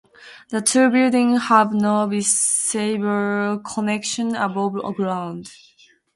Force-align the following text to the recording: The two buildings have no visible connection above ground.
The 0.49 0.61
two 0.61 0.89
buildings 0.89 1.43
have 1.49 1.73
no 1.75 2.07
visible 2.07 3.59
connection 3.59 4.33
above 4.35 4.73
ground. 4.95 5.51